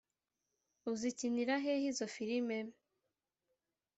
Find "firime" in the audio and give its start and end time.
2.15-2.57